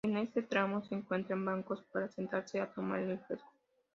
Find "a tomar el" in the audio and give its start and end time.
2.59-3.19